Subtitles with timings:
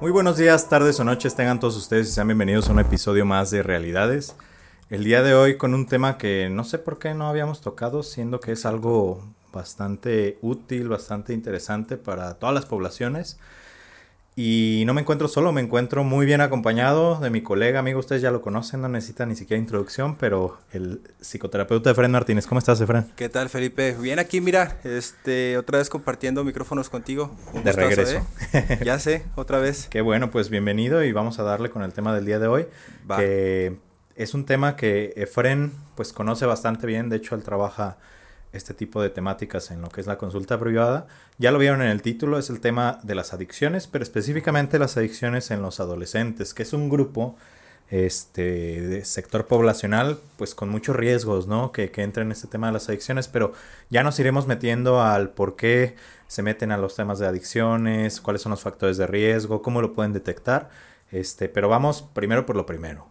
[0.00, 3.24] Muy buenos días, tardes o noches tengan todos ustedes y sean bienvenidos a un episodio
[3.24, 4.34] más de Realidades.
[4.90, 8.02] El día de hoy con un tema que no sé por qué no habíamos tocado,
[8.02, 9.22] siendo que es algo
[9.52, 13.38] bastante útil, bastante interesante para todas las poblaciones.
[14.40, 18.22] Y no me encuentro solo, me encuentro muy bien acompañado de mi colega, amigo, ustedes
[18.22, 22.46] ya lo conocen, no necesitan ni siquiera introducción, pero el psicoterapeuta Efren Martínez.
[22.46, 23.06] ¿Cómo estás, Efren?
[23.16, 23.96] ¿Qué tal, Felipe?
[24.00, 27.34] Bien aquí, mira, este, otra vez compartiendo micrófonos contigo.
[27.64, 28.24] de regreso.
[28.52, 28.78] ¿eh?
[28.84, 29.88] ya sé, otra vez.
[29.90, 32.66] Qué bueno, pues bienvenido y vamos a darle con el tema del día de hoy,
[33.16, 33.76] que
[34.14, 37.98] es un tema que Efren pues conoce bastante bien, de hecho él trabaja
[38.52, 41.06] este tipo de temáticas en lo que es la consulta privada.
[41.38, 44.96] Ya lo vieron en el título, es el tema de las adicciones, pero específicamente las
[44.96, 47.36] adicciones en los adolescentes, que es un grupo
[47.90, 52.66] este de sector poblacional pues con muchos riesgos no que, que entra en este tema
[52.66, 53.54] de las adicciones pero
[53.88, 55.96] ya nos iremos metiendo al por qué
[56.26, 59.94] se meten a los temas de adicciones cuáles son los factores de riesgo cómo lo
[59.94, 60.68] pueden detectar.
[61.10, 63.06] Este pero vamos primero por lo primero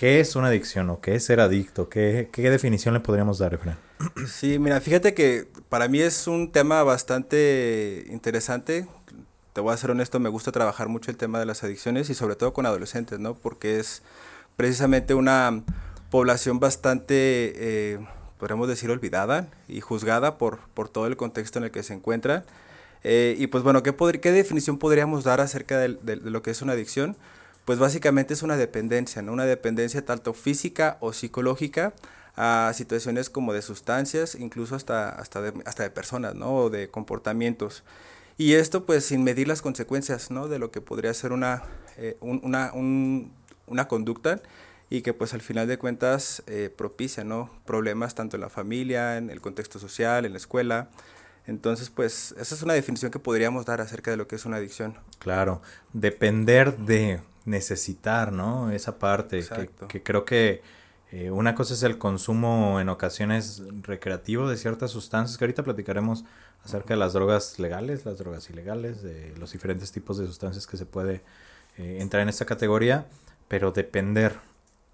[0.00, 1.90] ¿Qué es una adicción o qué es ser adicto?
[1.90, 3.76] ¿Qué, qué definición le podríamos dar, Efraín?
[4.26, 8.86] Sí, mira, fíjate que para mí es un tema bastante interesante.
[9.52, 12.14] Te voy a ser honesto, me gusta trabajar mucho el tema de las adicciones y
[12.14, 13.34] sobre todo con adolescentes, ¿no?
[13.34, 14.02] Porque es
[14.56, 15.64] precisamente una
[16.10, 17.98] población bastante, eh,
[18.38, 22.46] podríamos decir, olvidada y juzgada por, por todo el contexto en el que se encuentra.
[23.04, 26.62] Eh, y pues bueno, ¿qué, ¿qué definición podríamos dar acerca de, de lo que es
[26.62, 27.18] una adicción?
[27.70, 29.32] Pues básicamente es una dependencia, ¿no?
[29.32, 31.94] Una dependencia tanto física o psicológica
[32.34, 36.52] a situaciones como de sustancias, incluso hasta, hasta, de, hasta de personas, ¿no?
[36.52, 37.84] O de comportamientos.
[38.36, 40.48] Y esto pues sin medir las consecuencias, ¿no?
[40.48, 41.62] De lo que podría ser una,
[41.96, 44.42] eh, una, una conducta
[44.88, 47.52] y que pues al final de cuentas eh, propicia, ¿no?
[47.66, 50.88] Problemas tanto en la familia, en el contexto social, en la escuela.
[51.46, 54.56] Entonces, pues, esa es una definición que podríamos dar acerca de lo que es una
[54.56, 54.96] adicción.
[55.18, 55.62] Claro,
[55.92, 58.70] depender de necesitar, ¿no?
[58.70, 59.44] Esa parte,
[59.88, 60.62] que, creo que
[61.12, 66.24] eh, una cosa es el consumo en ocasiones recreativo de ciertas sustancias, que ahorita platicaremos
[66.64, 70.76] acerca de las drogas legales, las drogas ilegales, de los diferentes tipos de sustancias que
[70.76, 71.22] se puede
[71.76, 73.06] eh, entrar en esta categoría,
[73.48, 74.38] pero depender.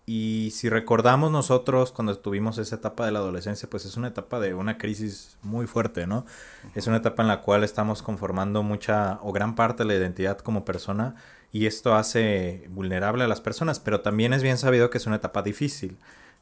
[0.09, 4.39] Y si recordamos nosotros cuando tuvimos esa etapa de la adolescencia, pues es una etapa
[4.39, 6.25] de una crisis muy fuerte, ¿no?
[6.77, 10.39] Es una etapa en la cual estamos conformando mucha o gran parte de la identidad
[10.39, 11.17] como persona
[11.53, 15.17] y esto hace vulnerable a las personas, pero también es bien sabido que es una
[15.17, 15.97] etapa difícil.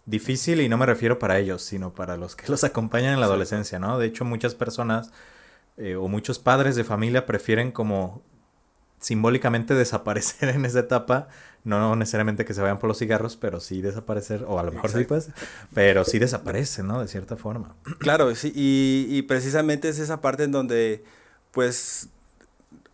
[0.06, 3.26] Difícil y no me refiero para ellos, sino para los que los acompañan en la
[3.26, 3.98] adolescencia, ¿no?
[3.98, 5.12] De hecho, muchas personas
[5.76, 8.22] eh, o muchos padres de familia prefieren como
[9.00, 11.28] simbólicamente desaparecer en esa etapa,
[11.64, 14.90] no necesariamente que se vayan por los cigarros, pero sí desaparecer, o a lo mejor
[14.90, 15.30] sí pues,
[15.72, 17.00] pero sí desaparecen, ¿no?
[17.00, 17.74] De cierta forma.
[17.98, 21.04] Claro, sí, y, y precisamente es esa parte en donde
[21.50, 22.08] pues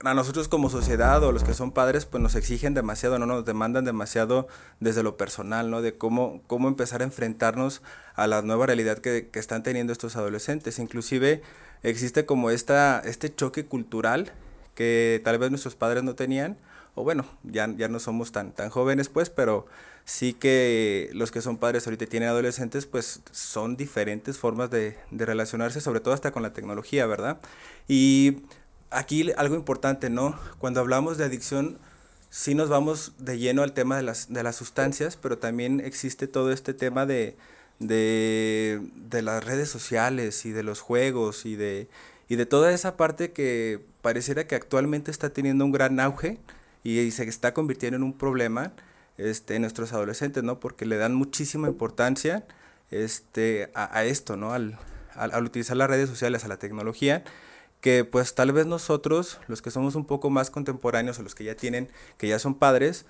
[0.03, 3.44] a nosotros como sociedad o los que son padres, pues nos exigen demasiado, no nos
[3.44, 4.49] demandan demasiado
[4.81, 5.83] desde lo personal, ¿no?
[5.83, 7.83] De cómo, cómo empezar a enfrentarnos
[8.15, 10.78] a la nueva realidad que, que están teniendo estos adolescentes.
[10.78, 11.43] Inclusive
[11.83, 14.33] existe como esta, este choque cultural
[14.75, 16.56] que tal vez nuestros padres no tenían,
[16.94, 19.66] o bueno, ya, ya no somos tan, tan jóvenes pues, pero
[20.06, 25.27] sí que los que son padres ahorita tienen adolescentes, pues son diferentes formas de, de
[25.27, 27.39] relacionarse, sobre todo hasta con la tecnología, ¿verdad?
[27.87, 28.39] Y
[28.91, 30.39] aquí algo importante, ¿no?
[30.59, 31.78] Cuando hablamos de adicción,
[32.31, 36.27] sí nos vamos de lleno al tema de las, de las sustancias, pero también existe
[36.27, 37.37] todo este tema de,
[37.78, 41.89] de, de las redes sociales y de los juegos y de,
[42.28, 46.39] y de toda esa parte que pareciera que actualmente está teniendo un gran auge
[46.83, 48.72] y, se está convirtiendo en un problema
[49.19, 50.61] este, en nuestros adolescentes, ¿no?
[50.61, 52.45] Porque le dan muchísima importancia
[52.91, 54.53] este, a, a esto, ¿no?
[54.53, 54.78] Al,
[55.15, 57.22] al, al utilizar las redes sociales, a la tecnología
[57.80, 61.44] que pues tal vez nosotros, los que somos un poco más contemporáneos o los que
[61.44, 63.06] ya tienen, que ya son padres,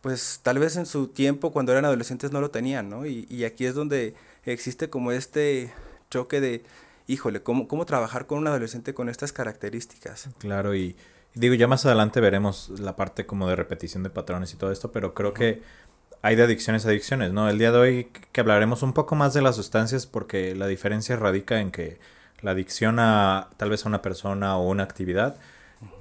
[0.00, 3.06] pues tal vez en su tiempo cuando eran adolescentes no lo tenían, ¿no?
[3.06, 4.14] Y, y aquí es donde
[4.44, 5.72] existe como este
[6.10, 6.62] choque de,
[7.06, 10.28] híjole, ¿cómo, ¿cómo trabajar con un adolescente con estas características?
[10.38, 10.96] Claro, y
[11.34, 14.92] digo, ya más adelante veremos la parte como de repetición de patrones y todo esto,
[14.92, 15.62] pero creo que
[16.22, 17.50] hay de adicciones a adicciones, ¿no?
[17.50, 21.16] El día de hoy que hablaremos un poco más de las sustancias porque la diferencia
[21.16, 21.98] radica en que
[22.44, 25.36] la adicción a tal vez a una persona o una actividad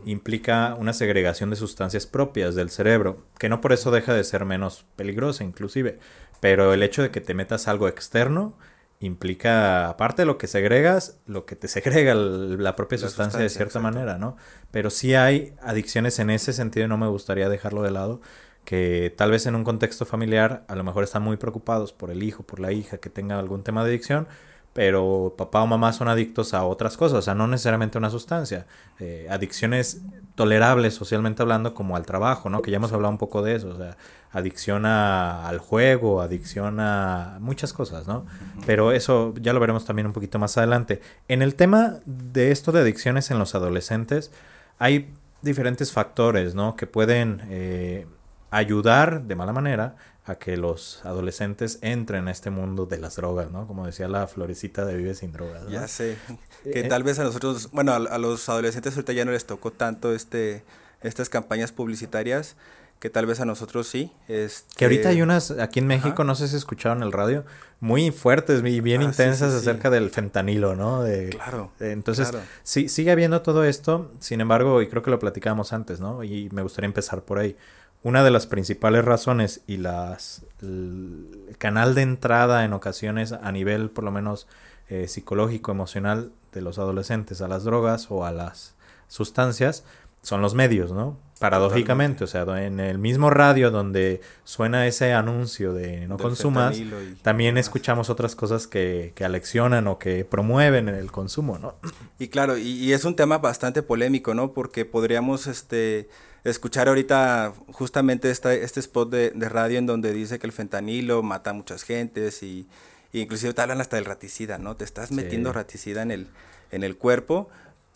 [0.05, 4.45] implica una segregación de sustancias propias del cerebro, que no por eso deja de ser
[4.45, 5.99] menos peligrosa inclusive,
[6.41, 8.55] pero el hecho de que te metas algo externo
[8.99, 13.79] implica, aparte de lo que segregas, lo que te segrega la propia sustancia, de cierta
[13.79, 14.37] manera, ¿no?
[14.71, 18.21] Pero sí hay adicciones en ese sentido y no me gustaría dejarlo de lado,
[18.65, 22.23] que tal vez en un contexto familiar a lo mejor están muy preocupados por el
[22.23, 24.27] hijo, por la hija que tenga algún tema de adicción,
[24.73, 28.09] pero papá o mamá son adictos a otras cosas, o sea, no necesariamente a una
[28.09, 28.65] sustancia.
[28.99, 30.01] Eh, adicciones
[30.35, 32.63] tolerables socialmente hablando como al trabajo, ¿no?
[32.63, 33.97] Que ya hemos hablado un poco de eso, o sea,
[34.31, 38.25] adicción al juego, adicción a muchas cosas, ¿no?
[38.65, 41.01] Pero eso ya lo veremos también un poquito más adelante.
[41.27, 44.31] En el tema de esto de adicciones en los adolescentes,
[44.79, 46.75] hay diferentes factores, ¿no?
[46.75, 48.07] Que pueden eh,
[48.49, 53.51] ayudar de mala manera a que los adolescentes entren a este mundo de las drogas,
[53.51, 53.67] ¿no?
[53.67, 55.67] Como decía la florecita de Vive sin drogas.
[55.69, 56.17] Ya sé.
[56.63, 59.71] Que eh, tal vez a nosotros, bueno, a, los adolescentes ahorita ya no les tocó
[59.71, 60.63] tanto este
[61.01, 62.55] estas campañas publicitarias
[63.01, 64.13] que tal vez a nosotros sí.
[64.29, 64.73] Este...
[64.77, 67.43] Que ahorita hay unas aquí en México, no sé si escucharon el radio,
[67.81, 71.03] muy fuertes y bien ah, intensas acerca del fentanilo, ¿no?
[71.03, 71.73] De, claro.
[71.81, 72.31] entonces,
[72.63, 76.23] sí, sigue habiendo todo esto, sin embargo, y creo que lo platicábamos antes, ¿no?
[76.23, 77.57] Y me gustaría empezar por ahí
[78.03, 83.89] una de las principales razones y las el canal de entrada en ocasiones a nivel
[83.89, 84.47] por lo menos
[84.89, 88.75] eh, psicológico emocional de los adolescentes a las drogas o a las
[89.07, 89.83] sustancias
[90.23, 91.19] son los medios, ¿no?
[91.39, 96.81] Paradójicamente, o sea, en el mismo radio donde suena ese anuncio de no consumas,
[97.21, 101.75] también escuchamos otras cosas que, que, aleccionan o que promueven el consumo, ¿no?
[102.17, 104.53] Y claro, y, y es un tema bastante polémico, ¿no?
[104.53, 106.07] Porque podríamos, este,
[106.43, 111.23] escuchar ahorita justamente esta, este spot de, de, radio en donde dice que el fentanilo
[111.23, 112.67] mata a muchas gentes y,
[113.13, 114.75] inclusive te hablan hasta del raticida, ¿no?
[114.75, 116.27] Te estás metiendo raticida en el,
[116.71, 117.49] en el cuerpo.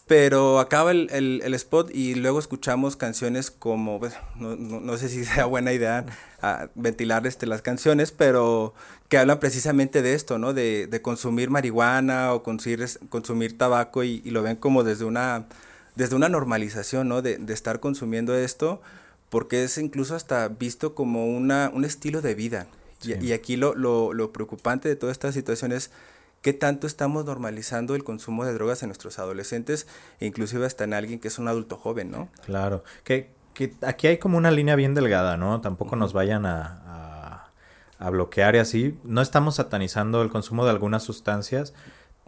[0.08, 4.00] Pero acaba el, el, spot y luego escuchamos canciones como,
[4.38, 6.06] no, no, sé si sea buena idea
[6.76, 8.74] ventilar este, las canciones, pero
[9.10, 10.54] que hablan precisamente de esto, ¿no?
[10.54, 15.46] De, de consumir marihuana o consumir, consumir tabaco y, lo ven como desde una
[15.96, 17.22] desde una normalización, ¿no?
[17.22, 18.82] De, de, estar consumiendo esto,
[19.30, 22.68] porque es incluso hasta visto como una, un estilo de vida.
[23.04, 25.92] Y, aquí lo, lo, lo, preocupante de toda esta situación es
[26.42, 29.88] qué tanto estamos normalizando el consumo de drogas en nuestros adolescentes,
[30.20, 32.30] e inclusive hasta en alguien que es un adulto joven, ¿no?
[32.46, 35.62] Claro, que, que aquí hay como una línea bien delgada, ¿no?
[35.62, 36.82] Tampoco nos vayan a,
[38.00, 38.98] a, a bloquear y así.
[39.04, 41.74] No estamos satanizando el consumo de algunas sustancias,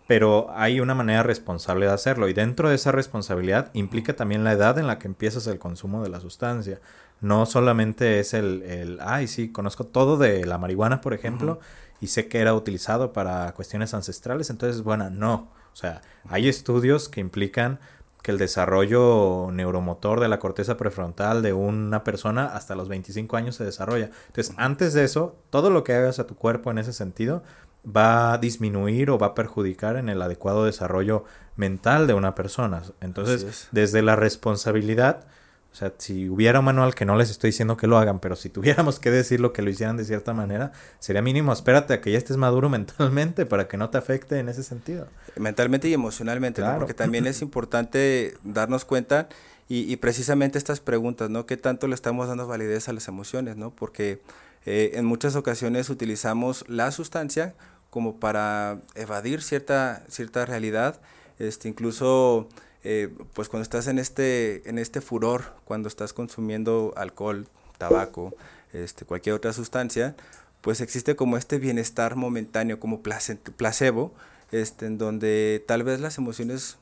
[0.07, 4.53] pero hay una manera responsable de hacerlo y dentro de esa responsabilidad implica también la
[4.53, 6.81] edad en la que empiezas el consumo de la sustancia.
[7.21, 11.59] No solamente es el, el ay, sí, conozco todo de la marihuana, por ejemplo,
[12.01, 15.49] y sé que era utilizado para cuestiones ancestrales, entonces, bueno, no.
[15.73, 17.79] O sea, hay estudios que implican
[18.21, 23.55] que el desarrollo neuromotor de la corteza prefrontal de una persona hasta los 25 años
[23.55, 24.09] se desarrolla.
[24.27, 27.43] Entonces, antes de eso, todo lo que hagas a tu cuerpo en ese sentido
[27.85, 31.23] va a disminuir o va a perjudicar en el adecuado desarrollo
[31.55, 32.83] mental de una persona.
[32.99, 35.25] Entonces, desde la responsabilidad,
[35.71, 38.35] o sea, si hubiera un manual que no les estoy diciendo que lo hagan, pero
[38.35, 42.11] si tuviéramos que decirlo que lo hicieran de cierta manera, sería mínimo, espérate a que
[42.11, 45.07] ya estés maduro mentalmente para que no te afecte en ese sentido.
[45.35, 49.29] Mentalmente y emocionalmente, porque también es importante darnos cuenta
[49.67, 51.45] y, y, precisamente estas preguntas, ¿no?
[51.45, 53.69] ¿Qué tanto le estamos dando validez a las emociones, ¿no?
[53.69, 54.19] Porque
[54.65, 57.55] eh, en muchas ocasiones utilizamos la sustancia
[57.89, 60.99] como para evadir cierta, cierta realidad,
[61.39, 62.49] este, incluso
[62.83, 67.47] eh, pues cuando estás en este, en este furor, cuando estás consumiendo alcohol,
[67.77, 68.33] tabaco,
[68.73, 70.15] este, cualquier otra sustancia,
[70.61, 74.13] pues existe como este bienestar momentáneo, como placebo,
[74.51, 76.77] este, en donde tal vez las emociones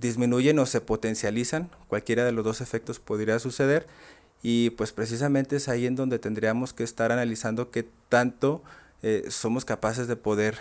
[0.00, 3.86] disminuyen o se potencializan, cualquiera de los dos efectos podría suceder,
[4.42, 8.62] y pues precisamente es ahí en donde tendríamos que estar analizando qué tanto
[9.02, 10.58] eh, somos capaces de poder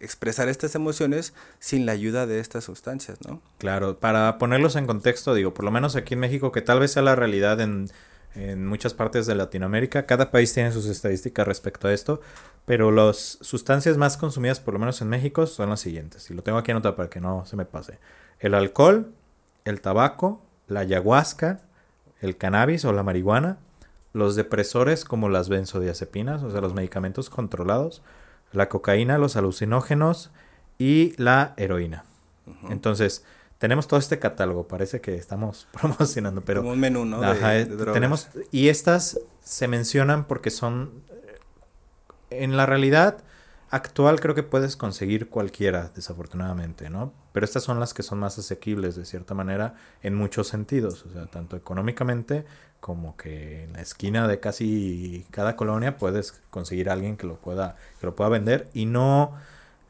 [0.00, 3.40] expresar estas emociones sin la ayuda de estas sustancias, ¿no?
[3.58, 6.92] Claro, para ponerlos en contexto, digo, por lo menos aquí en México, que tal vez
[6.92, 7.88] sea la realidad en,
[8.34, 12.20] en muchas partes de Latinoamérica, cada país tiene sus estadísticas respecto a esto,
[12.64, 16.42] pero las sustancias más consumidas, por lo menos en México, son las siguientes, y lo
[16.42, 17.98] tengo aquí anotado para que no se me pase.
[18.38, 19.12] El alcohol,
[19.64, 21.60] el tabaco, la ayahuasca,
[22.20, 23.58] el cannabis o la marihuana,
[24.12, 28.02] los depresores como las benzodiazepinas, o sea, los medicamentos controlados,
[28.52, 30.30] la cocaína, los alucinógenos
[30.78, 32.04] y la heroína.
[32.68, 33.24] Entonces,
[33.58, 36.62] tenemos todo este catálogo, parece que estamos promocionando, pero...
[36.62, 37.22] Como un menú, ¿no?
[37.22, 41.02] Eh, tenemos, y estas se mencionan porque son,
[42.30, 43.22] en la realidad
[43.70, 47.12] actual creo que puedes conseguir cualquiera, desafortunadamente, ¿no?
[47.32, 51.12] Pero estas son las que son más asequibles de cierta manera en muchos sentidos, o
[51.12, 52.44] sea, tanto económicamente
[52.80, 57.36] como que en la esquina de casi cada colonia puedes conseguir a alguien que lo
[57.36, 59.34] pueda que lo pueda vender y no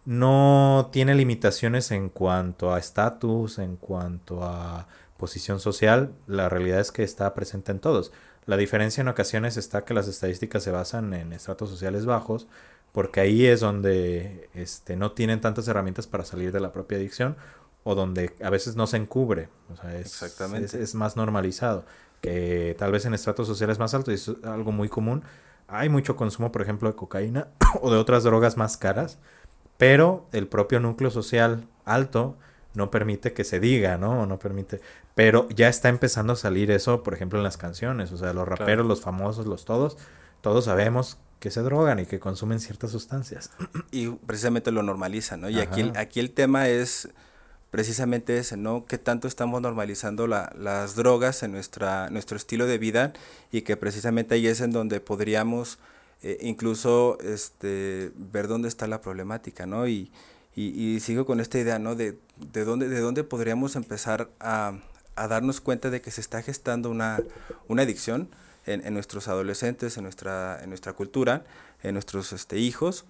[0.05, 6.91] no tiene limitaciones en cuanto a estatus, en cuanto a posición social, la realidad es
[6.91, 8.11] que está presente en todos.
[8.47, 12.49] La diferencia en ocasiones está que las estadísticas se basan en estratos sociales bajos,
[12.93, 17.37] porque ahí es donde este, no tienen tantas herramientas para salir de la propia adicción
[17.85, 20.83] o donde a veces no se encubre, o sea, es, Exactamente.
[20.83, 21.85] es, más normalizado,
[22.21, 25.23] que tal vez en estratos sociales más altos, y es algo muy común,
[25.69, 27.49] hay mucho consumo, por ejemplo, de cocaína
[27.81, 29.19] o de otras drogas más caras,
[29.79, 32.37] pero el propio núcleo social alto
[32.75, 34.27] no permite que se diga, ¿no?
[34.27, 34.81] No permite.
[35.15, 38.13] Pero ya está empezando a salir eso, por ejemplo, en las canciones.
[38.13, 39.97] O sea, los raperos, los famosos, los todos,
[40.41, 43.51] todos sabemos que se drogan y que consumen ciertas sustancias.
[43.91, 45.51] Y precisamente lo normalizan, ¿no?
[45.51, 47.09] Y aquí, aquí el tema es
[47.71, 48.85] precisamente ese, ¿no?
[48.87, 53.13] Que tanto estamos normalizando la, las drogas en nuestra, nuestro estilo de vida
[53.53, 55.79] y que precisamente ahí es en donde podríamos
[56.23, 59.87] eh, incluso este, ver dónde está la problemática, ¿no?
[59.89, 60.11] Y,
[60.57, 61.95] y, sigo con esta idea, ¿no?
[61.95, 64.79] De, de, dónde, de dónde podríamos empezar a,
[65.15, 67.23] a darnos cuenta de que se está gestando una,
[67.69, 68.29] una adicción
[68.67, 71.45] en, en, nuestros adolescentes, en nuestra, en nuestra cultura,
[71.83, 73.07] en nuestros este, hijos,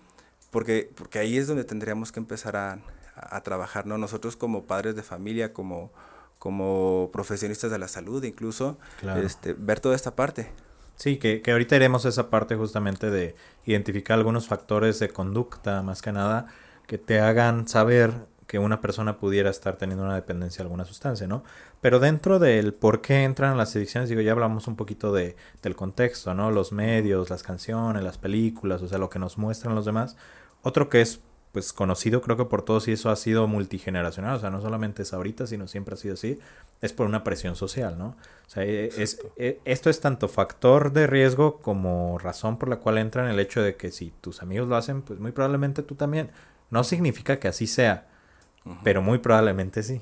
[0.50, 2.78] porque, porque ahí es donde tendríamos que empezar a,
[3.14, 3.98] a, trabajar, ¿no?
[3.98, 5.92] Nosotros como padres de familia, como,
[6.38, 8.78] como profesionistas de la salud, incluso,
[9.22, 10.50] este, ver toda esta parte.
[10.96, 15.82] Sí, que, que ahorita iremos a esa parte justamente de identificar algunos factores de conducta,
[15.82, 16.46] más que nada,
[16.86, 18.12] que te hagan saber
[18.50, 21.44] que una persona pudiera estar teniendo una dependencia de alguna sustancia, ¿no?
[21.80, 25.76] Pero dentro del por qué entran las adicciones, digo, ya hablamos un poquito de, del
[25.76, 26.50] contexto, ¿no?
[26.50, 30.16] Los medios, las canciones, las películas, o sea, lo que nos muestran los demás.
[30.62, 31.20] Otro que es
[31.52, 35.02] pues conocido creo que por todos y eso ha sido multigeneracional, o sea, no solamente
[35.02, 36.38] es ahorita, sino siempre ha sido así,
[36.80, 38.16] es por una presión social, ¿no?
[38.46, 42.76] O sea, e, es, e, esto es tanto factor de riesgo como razón por la
[42.76, 45.82] cual entra en el hecho de que si tus amigos lo hacen, pues muy probablemente
[45.82, 46.30] tú también.
[46.70, 48.06] No significa que así sea,
[48.84, 50.00] pero muy probablemente sí.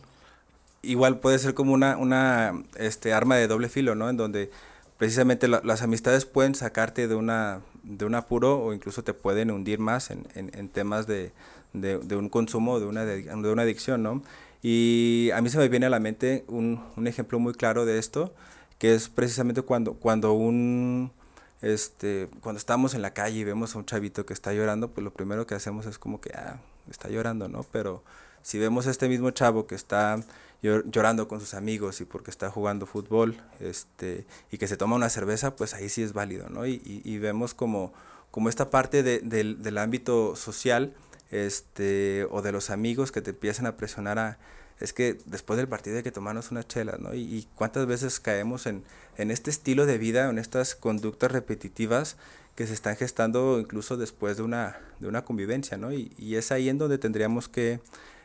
[0.83, 4.09] Igual puede ser como una, una este, arma de doble filo, ¿no?
[4.11, 4.51] En donde
[4.99, 9.79] precisamente las amistades pueden sacarte de una de un apuro o incluso te pueden hundir
[9.79, 11.33] más en, en, temas de,
[11.73, 14.23] de, un consumo, de una, de, una adicción, ¿no?
[14.63, 17.99] Y a mí se me viene a la mente un, un, ejemplo muy claro de
[17.99, 18.35] esto,
[18.79, 21.13] que es precisamente cuando, cuando un...
[21.61, 25.03] Este, cuando estamos en la calle y vemos a un chavito que está llorando, pues
[25.03, 26.61] lo primero que hacemos es como que, ah,
[26.91, 27.65] está llorando, ¿no?
[27.73, 28.03] Pero
[28.43, 30.23] si vemos a este mismo chavo que está
[30.63, 35.09] llorando con sus amigos y porque está jugando fútbol este, y que se toma una
[35.09, 36.67] cerveza, pues ahí sí es válido, ¿no?
[36.67, 37.93] Y, y, vemos como,
[38.31, 40.95] como esta parte de, del ámbito social
[41.31, 44.39] este, o de los amigos que te empiezan a presionar a,
[44.81, 47.15] es que después del partido hay que tomarnos una chela, ¿no?
[47.15, 48.83] Y, y, cuántas veces caemos en,
[49.17, 52.17] en este estilo de vida, en estas conductas repetitivas
[52.59, 55.93] que se están gestando incluso después de una, de una convivencia, ¿no?
[55.93, 57.79] Y, es ahí en donde tendríamos que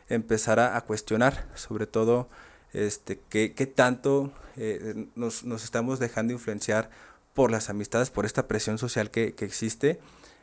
[0.08, 2.28] empezar a, cuestionar, sobre todo,
[2.72, 6.90] este, qué, qué tanto eh, nos, nos, estamos dejando influenciar
[7.32, 10.00] por las amistades, por esta presión social que, que existe.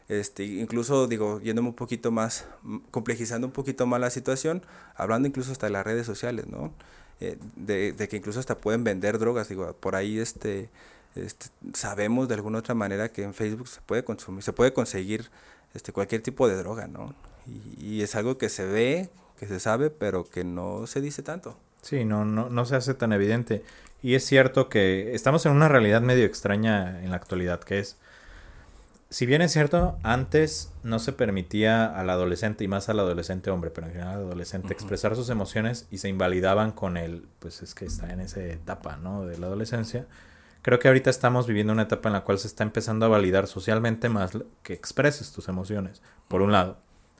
[0.08, 2.46] Este, incluso digo, yéndome un poquito más,
[2.92, 4.62] complejizando un poquito más la situación,
[4.96, 6.74] hablando incluso hasta de las redes sociales, ¿no?
[7.20, 10.70] Eh, de, de, que incluso hasta pueden vender drogas, digo, por ahí este,
[11.16, 15.30] este, sabemos de alguna otra manera que en Facebook se puede consumir, se puede conseguir
[15.74, 17.14] este, cualquier tipo de droga, ¿no?
[17.48, 21.24] Y, y es algo que se ve, que se sabe, pero que no se dice
[21.24, 21.58] tanto.
[21.82, 23.64] Sí, no, no, no se hace tan evidente.
[24.04, 27.98] Y es cierto que estamos en una realidad medio extraña en la actualidad, que es,
[29.10, 33.70] si bien es cierto, antes no se permitía al adolescente, y más al adolescente hombre,
[33.70, 37.76] pero en general al adolescente, expresar sus emociones y se invalidaban con el, pues es
[37.76, 39.26] que está en esa etapa, ¿no?
[39.26, 40.08] De la adolescencia.
[40.62, 43.48] Creo que ahorita estamos viviendo una etapa en la cual se está empezando a validar
[43.48, 46.78] socialmente más que expreses tus emociones, por un lado.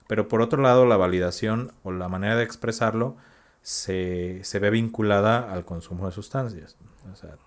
[0.08, 3.18] Pero por otro lado, la validación o la manera de expresarlo
[3.62, 6.78] se, se ve vinculada al consumo de sustancias.
[7.12, 7.38] O sea,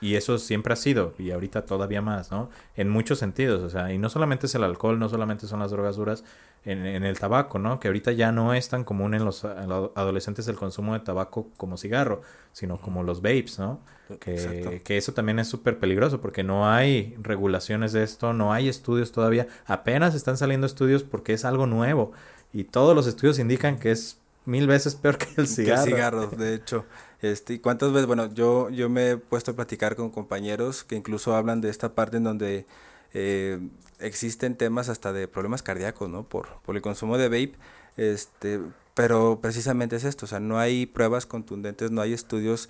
[0.00, 2.50] y eso siempre ha sido, y ahorita todavía más, ¿no?
[2.76, 5.70] En muchos sentidos, o sea, y no solamente es el alcohol, no solamente son las
[5.70, 6.22] drogas duras,
[6.66, 7.78] en, en el tabaco, ¿no?
[7.78, 11.76] Que ahorita ya no es tan común en los, adolescentes el consumo de tabaco como
[11.76, 12.22] cigarro,
[12.52, 13.80] sino como los vapes, ¿no?
[14.20, 18.68] Que, que eso también es súper peligroso porque no hay regulaciones de esto, no hay
[18.68, 22.12] estudios todavía, apenas están saliendo estudios porque es algo nuevo
[22.52, 25.84] y todos los estudios indican que es mil veces peor que el cigarro.
[25.84, 26.84] Que el cigarro, de hecho.
[27.22, 28.06] Este, ¿Y cuántas veces?
[28.06, 31.94] Bueno, yo, yo me he puesto a platicar con compañeros que incluso hablan de esta
[31.94, 32.66] parte en donde
[33.14, 33.58] eh,
[33.98, 36.24] existen temas hasta de problemas cardíacos, ¿no?
[36.28, 37.54] Por, por el consumo de vape.
[37.96, 38.60] Este,
[38.94, 42.68] pero precisamente es esto, o sea, no hay pruebas contundentes, no hay estudios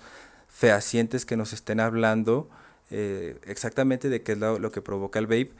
[0.49, 2.49] fehacientes que nos estén hablando
[2.91, 5.51] eh, exactamente de qué es lo, que provoca el vape,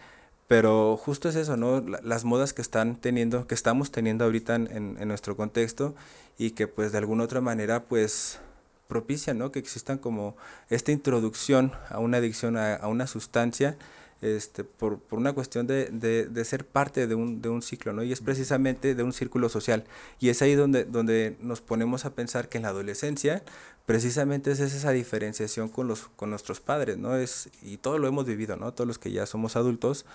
[0.47, 1.81] pero justo es eso, ¿no?
[1.81, 5.95] las modas que están teniendo, que estamos teniendo ahorita en, en, nuestro contexto
[6.37, 8.39] y que pues de alguna otra manera pues
[8.87, 9.51] propician, ¿no?
[9.51, 10.35] Que existan como
[10.69, 13.77] esta introducción a una adicción a, una sustancia
[14.21, 17.93] este, por, por una cuestión de, de, de, ser parte de un, de un ciclo,
[17.93, 18.03] ¿no?
[18.03, 19.83] Y es precisamente de un círculo social.
[20.19, 23.43] Y es ahí donde, donde nos ponemos a pensar que en la adolescencia
[23.85, 27.15] precisamente es esa diferenciación con, los, con nuestros padres, ¿no?
[27.15, 28.73] Es, y todo lo hemos vivido, ¿no?
[28.73, 30.05] Todos los que ya somos adultos,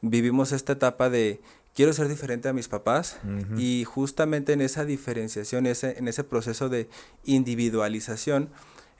[0.00, 1.40] vivimos esta etapa de
[1.74, 3.18] quiero ser diferente a mis papás
[3.56, 6.88] y justamente en esa diferenciación, ese, en ese proceso de
[7.24, 8.50] individualización,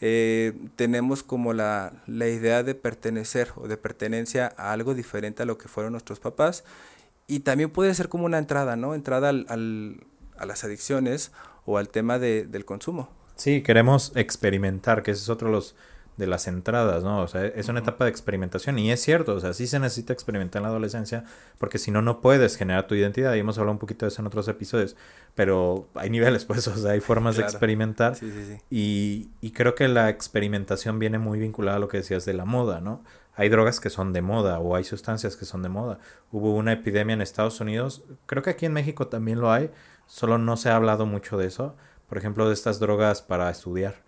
[0.01, 5.47] eh, tenemos como la, la, idea de pertenecer o de pertenencia a algo diferente a
[5.47, 6.63] lo que fueron nuestros papás
[7.27, 8.95] y también puede ser como una entrada, ¿no?
[8.95, 10.05] Entrada al, al,
[10.37, 11.33] a las adicciones
[11.65, 13.11] o al tema de, del consumo.
[13.35, 15.75] Sí, queremos experimentar, que ese es otro de los
[16.19, 17.23] de las entradas, ¿no?
[17.23, 20.13] O sea, es una etapa de experimentación y es cierto, o sea, sí se necesita
[20.13, 21.25] experimentar en la adolescencia
[21.59, 24.21] porque si no, no puedes generar tu identidad y hemos hablado un poquito de eso
[24.21, 24.97] en otros episodios,
[25.37, 28.59] pero hay niveles, pues, o sea, hay formas de experimentar sí, sí, sí.
[28.69, 32.45] Y, y creo que la experimentación viene muy vinculada a lo que decías de la
[32.45, 33.05] moda, ¿no?
[33.37, 36.01] Hay drogas que son de moda o hay sustancias que son de moda.
[36.33, 39.71] Hubo una epidemia en Estados Unidos, creo que aquí en México también lo hay,
[40.07, 41.77] solo no se ha hablado mucho de eso,
[42.09, 44.08] por ejemplo, de estas drogas para estudiar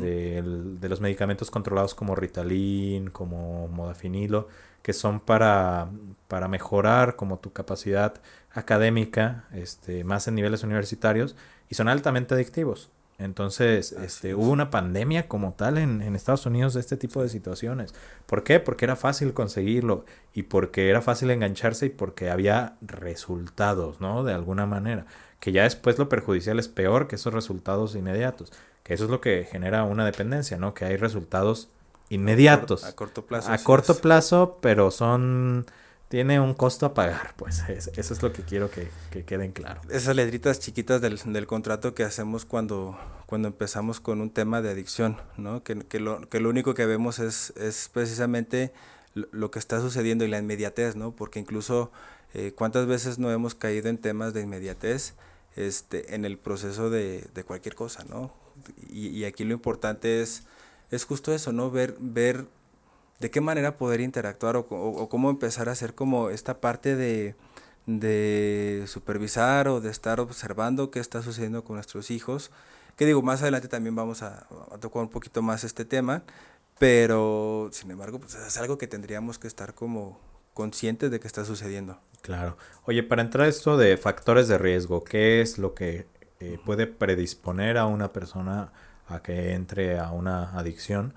[0.00, 0.42] de,
[0.88, 4.48] los medicamentos controlados como Ritalin, como Modafinilo,
[4.82, 5.88] que son para,
[6.28, 8.14] para mejorar como tu capacidad
[8.52, 11.36] académica, este, más en niveles universitarios,
[11.68, 12.90] y son altamente adictivos.
[13.18, 17.28] Entonces, este, hubo una pandemia como tal en, en, Estados Unidos de este tipo de
[17.28, 17.94] situaciones.
[18.26, 18.58] ¿Por qué?
[18.60, 24.24] Porque era fácil conseguirlo y porque era fácil engancharse y porque había resultados, ¿no?
[24.24, 25.06] De alguna manera.
[25.38, 28.50] Que ya después lo perjudicial es peor que esos resultados inmediatos
[28.84, 30.74] que eso es lo que genera una dependencia, ¿no?
[30.74, 31.70] Que hay resultados
[32.10, 32.84] inmediatos.
[32.84, 33.50] A, corto plazo.
[33.50, 35.66] A corto plazo, pero son...
[36.14, 39.80] Tiene un costo a pagar, pues eso es lo que quiero que, que queden claro.
[39.90, 44.70] Esas letritas chiquitas del, del, contrato que hacemos cuando, cuando empezamos con un tema de
[44.70, 45.64] adicción, ¿no?
[45.64, 48.72] Que, que, lo, que lo único que vemos es, es precisamente
[49.14, 51.10] lo que está sucediendo y la inmediatez, ¿no?
[51.10, 51.90] Porque incluso
[52.32, 55.14] eh, cuántas veces no hemos caído en temas de inmediatez
[55.56, 58.32] este, en el proceso de, de cualquier cosa, ¿no?
[58.88, 60.44] y, aquí lo importante es,
[60.92, 61.72] es justo eso, ¿no?
[61.72, 62.46] Ver, ver
[63.20, 67.34] de qué manera poder interactuar o, cómo empezar a hacer como esta parte de,
[67.86, 72.50] de supervisar o de estar observando qué está sucediendo con nuestros hijos.
[72.96, 74.46] Que digo, más adelante también vamos a,
[74.80, 76.22] tocar un poquito más este tema,
[76.78, 80.20] pero sin embargo, pues es algo que tendríamos que estar como
[80.52, 81.98] conscientes de que está sucediendo.
[82.22, 82.56] Claro.
[82.84, 86.06] Oye, para entrar a esto de factores de riesgo, ¿qué es lo que
[86.40, 88.72] eh, puede predisponer a una persona
[89.06, 91.14] a que entre a una adicción.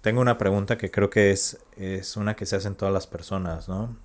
[0.00, 3.68] Tengo una pregunta que creo que es, es una que se hacen todas las personas,
[3.68, 3.96] ¿no?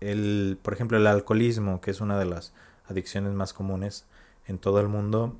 [0.00, 2.52] el, por ejemplo, el alcoholismo, que es una de las
[2.88, 4.04] adicciones más comunes
[4.46, 5.36] en todo el mundo,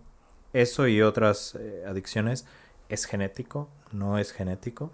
[0.52, 2.46] eso y otras eh, adicciones,
[2.88, 3.68] ¿es genético?
[3.92, 4.90] ¿No es genético?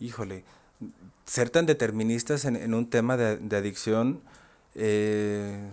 [0.00, 0.44] Híjole,
[1.24, 4.22] ser tan deterministas en, en un tema de, de adicción,
[4.74, 5.70] eh,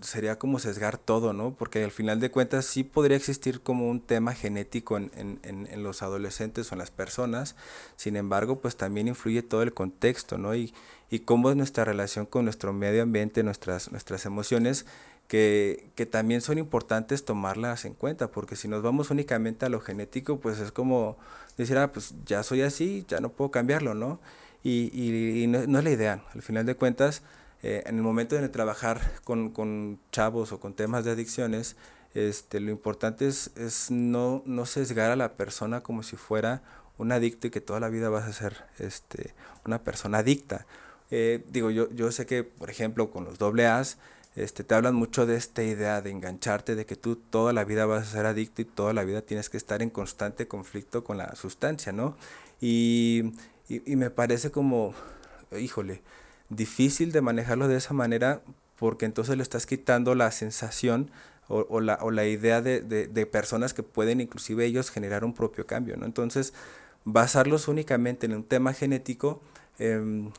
[0.00, 1.54] sería como sesgar todo, ¿no?
[1.54, 5.82] Porque al final de cuentas sí podría existir como un tema genético en, en, en,
[5.82, 7.56] los adolescentes o en las personas,
[7.96, 10.54] sin embargo, pues también influye todo el contexto, ¿no?
[10.54, 10.72] Y,
[11.10, 14.86] y cómo es nuestra relación con nuestro medio ambiente, nuestras, nuestras emociones,
[15.28, 19.80] que, que también son importantes tomarlas en cuenta, porque si nos vamos únicamente a lo
[19.80, 21.16] genético, pues es como
[21.56, 24.20] decir, ah, pues ya soy así, ya no puedo cambiarlo, ¿no?
[24.64, 27.22] Y, y, y no, no es la idea, al final de cuentas,
[27.62, 31.76] eh, en el momento de trabajar con, con, chavos o con temas de adicciones,
[32.14, 36.62] este, lo importante es, es no, no, sesgar a la persona como si fuera
[36.98, 40.66] un adicto y que toda la vida vas a ser este, una persona adicta.
[41.10, 43.98] Eh, digo, yo, yo sé que, por ejemplo, con los doble A's,
[44.36, 47.84] este, te hablan mucho de esta idea de engancharte, de que tú toda la vida
[47.86, 51.18] vas a ser adicto y toda la vida tienes que estar en constante conflicto con
[51.18, 52.16] la sustancia, ¿no?
[52.60, 53.32] Y,
[53.68, 54.94] y, y me parece como,
[55.58, 56.02] híjole,
[56.50, 58.42] difícil de manejarlo de esa manera
[58.78, 61.10] porque entonces le estás quitando la sensación
[61.48, 65.24] o, o, la, o la, idea de, de, de, personas que pueden inclusive ellos generar
[65.24, 66.06] un propio cambio, ¿no?
[66.06, 66.54] Entonces,
[67.04, 69.40] basarlos únicamente en un tema genético
[69.78, 70.30] eh,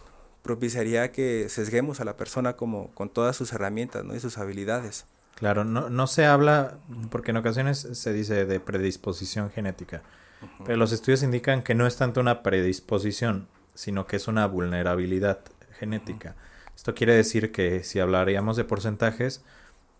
[0.41, 4.15] propiciaría que sesguemos a la persona como con todas sus herramientas ¿no?
[4.15, 5.06] y sus habilidades.
[5.36, 6.78] Claro, no, no se habla,
[7.10, 10.04] porque en ocasiones se dice de predisposición genética,
[10.41, 10.65] uh -huh.
[10.65, 15.39] pero los estudios indican que no es tanto una predisposición, sino que es una vulnerabilidad
[15.81, 16.35] genética.
[16.75, 19.43] Esto quiere decir que si hablaríamos de porcentajes,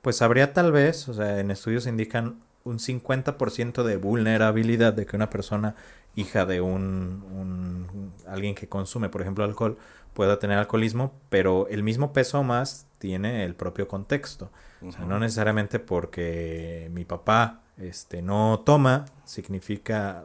[0.02, 5.16] pues habría tal vez, o sea, en estudios indican un 50% de vulnerabilidad de que
[5.16, 5.76] una persona
[6.16, 9.78] hija de un, un, alguien que consume, por ejemplo, alcohol,
[10.14, 14.52] pueda tener alcoholismo, pero el mismo peso más tiene el propio contexto.
[14.82, 14.90] Uh -huh.
[14.90, 20.24] O sea, no necesariamente porque mi papá este, no toma, significa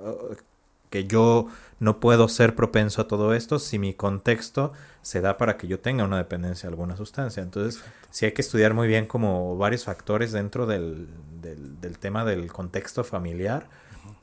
[0.96, 5.58] que yo no puedo ser propenso a todo esto si mi contexto se da para
[5.58, 7.42] que yo tenga una dependencia a alguna sustancia.
[7.42, 11.08] Entonces, sí hay que estudiar muy bien como varios factores dentro del,
[11.42, 13.68] del, tema del contexto familiar,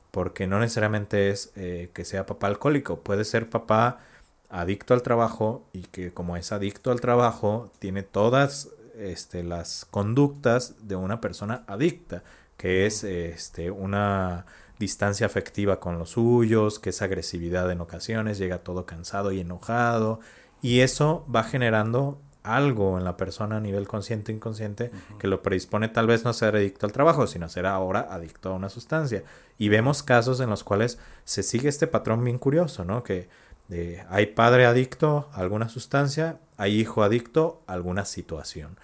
[0.09, 3.99] porque no necesariamente es eh, que sea papá alcohólico, puede ser papá
[4.49, 10.87] adicto al trabajo y que como es adicto al trabajo tiene todas este, las conductas
[10.87, 12.23] de una persona adicta,
[12.57, 14.47] que es este, una
[14.79, 20.19] distancia afectiva con los suyos, que es agresividad en ocasiones, llega todo cansado y enojado,
[20.61, 25.41] y eso va generando algo en la persona a nivel consciente e inconsciente que lo
[25.41, 28.55] predispone tal vez no a ser adicto al trabajo, sino a ser ahora adicto a
[28.55, 29.23] una sustancia.
[29.57, 33.03] Y vemos casos en los cuales se sigue este patrón bien curioso, ¿no?
[33.03, 33.29] Que
[33.69, 38.77] eh, hay padre adicto a alguna sustancia, hay hijo adicto a alguna situación.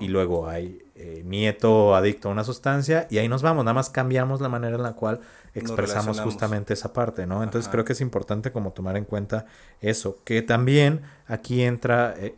[0.00, 3.90] Y luego hay eh, nieto adicto a una sustancia y ahí nos vamos, nada más
[3.90, 5.20] cambiamos la manera en la cual
[5.54, 7.42] expresamos justamente esa parte, ¿no?
[7.42, 9.46] Entonces creo que es importante como tomar en cuenta
[9.80, 12.34] eso, que también aquí entra eh,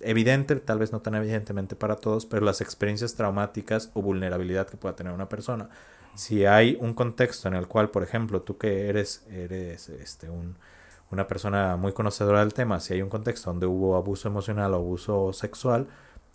[0.00, 4.76] evidente, tal vez no tan evidentemente para todos, pero las experiencias traumáticas o vulnerabilidad que
[4.76, 5.68] pueda tener una persona.
[6.14, 10.56] Si hay un contexto en el cual, por ejemplo, tú que eres, eres este, un,
[11.10, 14.76] una persona muy conocedora del tema, si hay un contexto donde hubo abuso emocional o
[14.76, 15.86] abuso sexual,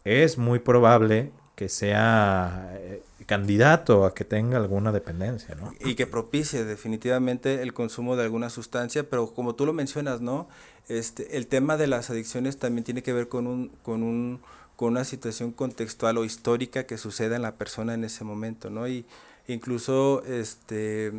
[0.07, 5.73] es muy probable que sea eh, candidato a que tenga alguna dependencia, ¿no?
[5.79, 10.47] Y que propicie definitivamente el consumo de alguna sustancia, pero como tú lo mencionas, ¿no?
[10.87, 14.39] Este, el tema de las adicciones también tiene que ver con un, con un,
[14.75, 18.87] con una situación contextual o histórica que suceda en la persona en ese momento, ¿no?
[18.87, 19.05] Y
[19.47, 21.11] incluso, este,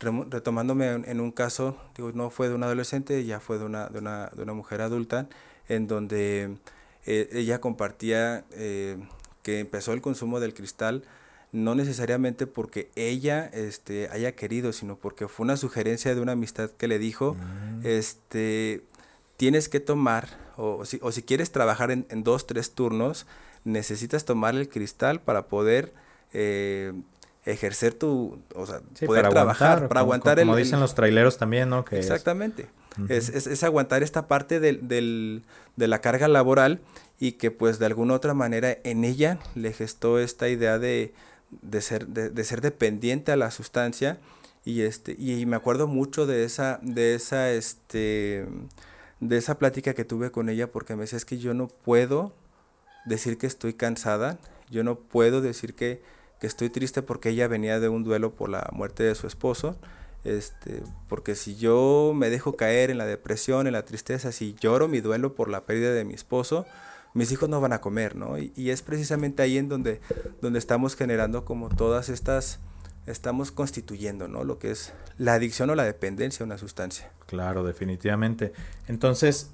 [0.00, 4.00] retomándome en, un caso, digo, no fue de un adolescente, ya fue de una, de
[4.00, 5.28] una, de una mujer adulta,
[5.68, 6.56] en donde
[7.06, 8.96] eh, ella compartía eh,
[9.42, 11.04] que empezó el consumo del cristal
[11.54, 16.68] no necesariamente porque ella este, haya querido, sino porque fue una sugerencia de una amistad
[16.70, 17.86] que le dijo, mm.
[17.86, 18.82] este,
[19.36, 23.26] tienes que tomar, o si, o si quieres trabajar en, dos, tres turnos,
[23.62, 25.94] necesitas tomar el cristal para poder
[26.32, 26.92] eh,
[27.44, 30.46] ejercer tu, o sea, poder trabajar, para aguantar el...
[30.46, 31.84] Como dicen los traileros también, ¿no?
[31.84, 32.62] Que exactamente.
[32.62, 32.68] es,
[33.08, 35.42] es, aguantar esta parte del, del,
[35.76, 36.80] de la carga laboral
[37.18, 41.12] y que pues de alguna otra manera en ella le gestó esta idea de,
[41.50, 44.18] de ser, de, de, ser dependiente a la sustancia.
[44.64, 48.46] Y este y me acuerdo mucho de esa de esa este
[49.20, 52.32] de esa plática que tuve con ella porque me decía es que yo no puedo
[53.04, 54.38] decir que estoy cansada
[54.70, 56.02] yo no puedo decir que,
[56.40, 59.76] que estoy triste porque ella venía de un duelo por la muerte de su esposo
[60.24, 64.88] este, porque si yo me dejo caer en la depresión, en la tristeza, si lloro
[64.88, 66.66] mi duelo por la pérdida de mi esposo,
[67.12, 68.38] mis hijos no van a comer, ¿no?
[68.38, 70.00] Y, es precisamente ahí en donde,
[70.42, 72.58] donde estamos generando como todas estas,
[73.06, 74.44] estamos constituyendo, ¿no?
[74.44, 77.10] Lo que es la adicción o la dependencia a una sustancia.
[77.26, 78.52] Claro, definitivamente.
[78.88, 79.50] Entonces,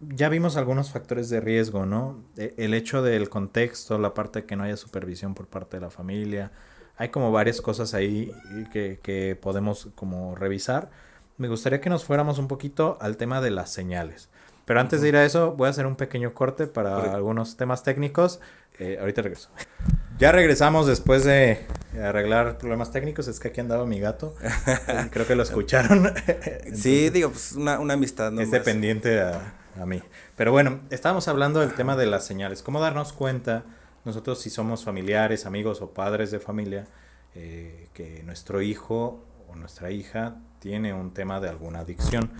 [0.00, 2.22] ya vimos algunos factores de riesgo, ¿no?
[2.36, 5.80] E, el hecho del contexto, la parte de que no haya supervisión por parte de
[5.80, 6.52] la familia,
[6.96, 8.32] hay como varias cosas ahí
[8.72, 10.90] que, que podemos como revisar.
[11.38, 14.28] Me gustaría que nos fuéramos un poquito al tema de las señales.
[14.66, 17.82] Pero antes de ir a eso, voy a hacer un pequeño corte para algunos temas
[17.84, 18.40] técnicos.
[18.78, 19.48] Eh, ahorita regreso.
[20.18, 21.66] Ya regresamos después de
[22.02, 23.28] arreglar problemas técnicos.
[23.28, 24.34] Es que aquí andaba mi gato.
[25.10, 26.10] Creo que lo escucharon.
[26.74, 28.32] sí, digo, pues una, una amistad.
[28.32, 30.02] No es dependiente a, a, mí.
[30.34, 32.62] Pero bueno, estábamos hablando del tema de las señales.
[32.62, 33.64] ¿Cómo darnos cuenta
[34.06, 36.86] nosotros si somos familiares, amigos o padres de familia
[37.34, 42.30] eh, que nuestro hijo o nuestra hija tiene un tema de alguna adicción?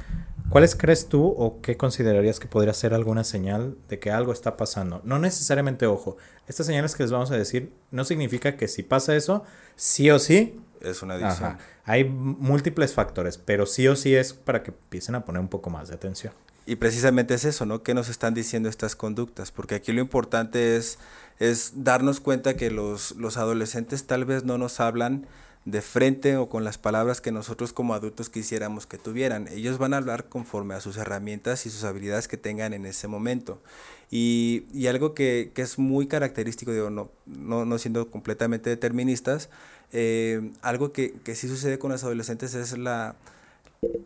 [0.48, 4.56] ¿Cuáles crees tú o qué considerarías que podría ser alguna señal de que algo está
[4.56, 5.00] pasando?
[5.04, 9.16] No necesariamente, ojo, estas señales que les vamos a decir no significa que si pasa
[9.16, 9.42] eso,
[9.74, 10.60] sí o sí.
[10.80, 11.58] Es una adicción.
[11.84, 15.68] Hay múltiples factores, pero sí o sí es para que empiecen a poner un poco
[15.68, 16.32] más de atención.
[16.68, 17.84] Y precisamente es eso, ¿no?
[17.84, 19.52] ¿Qué nos están diciendo estas conductas?
[19.52, 20.98] Porque aquí lo importante es,
[21.38, 25.26] es darnos cuenta que los, los adolescentes tal vez no nos hablan
[25.66, 29.48] de frente o con las palabras que nosotros como adultos quisiéramos que tuvieran.
[29.48, 33.08] Ellos van a hablar conforme a sus herramientas y sus habilidades que tengan en ese
[33.08, 33.60] momento.
[34.08, 39.50] Y, y algo que, que, es muy característico, digo, no, no, no siendo completamente deterministas,
[39.92, 43.16] eh, algo que, que, sí sucede con los adolescentes es la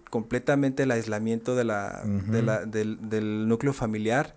[0.09, 4.35] completamente el aislamiento de la, de la, del, del núcleo familiar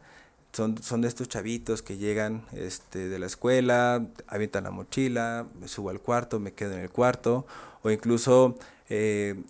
[0.54, 5.68] son, son de estos chavitos que llegan este, de la escuela, avientan la mochila, me
[5.68, 7.46] subo al cuarto, me quedo en el cuarto,
[7.82, 8.58] o incluso
[8.90, 9.42] eh,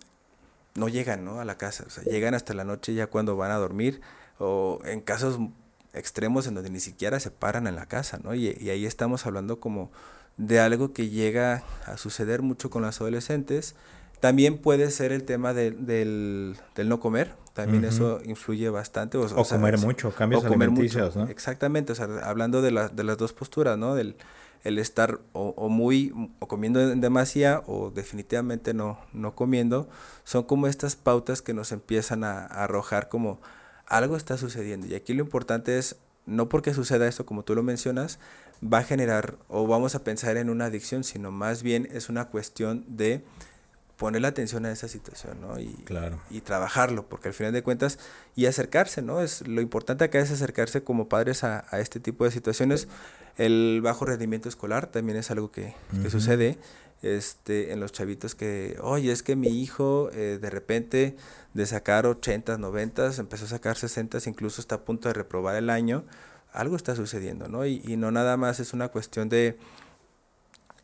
[0.74, 1.40] no llegan ¿no?
[1.40, 4.00] a la casa, o sea, llegan hasta la noche ya cuando van a dormir,
[4.38, 5.38] o en casos
[5.92, 8.34] extremos en donde ni siquiera se paran en la casa, ¿no?
[8.34, 9.92] Y, y ahí estamos hablando como
[10.38, 13.76] de algo que llega a suceder mucho con los adolescentes,
[14.24, 19.18] También puede ser el tema del, no comer, también eso influye bastante.
[19.18, 21.28] O, comer mucho, cambios alimenticios, ¿no?
[21.28, 23.94] Exactamente, o sea, hablando de, de las dos posturas, ¿no?
[23.94, 24.16] Del
[24.62, 29.90] el estar o, muy o comiendo en demasía o definitivamente no, no comiendo,
[30.24, 33.42] son como estas pautas que nos empiezan a, arrojar como
[33.86, 34.86] algo está sucediendo.
[34.86, 38.18] Y aquí lo importante es, no porque suceda esto como tú lo mencionas,
[38.64, 42.24] va a generar o vamos a pensar en una adicción, sino más bien es una
[42.30, 43.22] cuestión de
[43.96, 45.58] poner la atención a esa situación, ¿no?
[45.58, 46.20] Y, claro.
[46.30, 47.98] y trabajarlo, porque al final de cuentas,
[48.34, 49.20] y acercarse, ¿no?
[49.20, 52.88] Es lo importante acá es acercarse como padres a, a este tipo de situaciones.
[53.36, 55.74] El bajo rendimiento escolar también es algo que,
[56.08, 56.58] sucede
[57.02, 61.16] este, en los chavitos que, oye, es que mi hijo eh, de repente
[61.52, 65.70] de sacar 80, 90, empezó a sacar 60, incluso está a punto de reprobar el
[65.70, 66.04] año,
[66.52, 67.66] algo está sucediendo, ¿no?
[67.66, 69.58] Y, y no nada más es una cuestión de,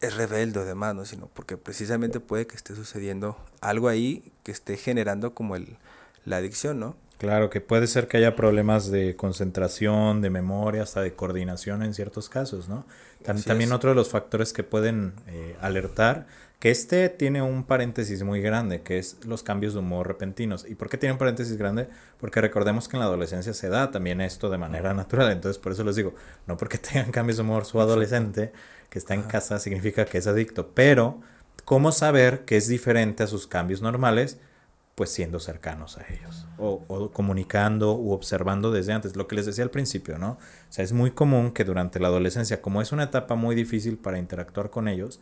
[0.01, 1.05] es rebelde además, ¿no?
[1.05, 5.77] Sino porque precisamente puede que esté sucediendo algo ahí que esté generando como el,
[6.25, 6.97] la adicción, ¿no?
[7.19, 11.93] Claro, que puede ser que haya problemas de concentración, de memoria, hasta de coordinación en
[11.93, 12.87] ciertos casos, ¿no?
[13.23, 16.27] También, otro de los factores que pueden eh, alertar,
[16.61, 20.65] que este tiene un paréntesis muy grande, que es los cambios de humor repentinos.
[20.67, 21.89] ¿Y por qué tiene un paréntesis grande?
[22.19, 25.31] Porque recordemos que en la adolescencia se da también esto de manera natural.
[25.31, 26.15] Entonces, por eso les digo,
[26.47, 28.53] no porque tengan cambios de humor su adolescente
[28.91, 31.21] que está en casa significa que es adicto, pero
[31.65, 34.39] ¿cómo saber que es diferente a sus cambios normales?
[35.01, 39.65] pues siendo cercanos a ellos o, comunicando u observando desde antes, lo que les decía
[39.65, 40.33] al principio, ¿no?
[40.33, 43.97] O sea, es muy común que durante la adolescencia, como es una etapa muy difícil
[43.97, 45.19] para interactuar con ellos,